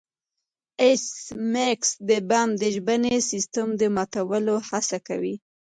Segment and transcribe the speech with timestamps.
[0.83, 1.05] ایس
[1.53, 5.35] میکس د بم د ژبني سیستم د ماتولو هڅه کوي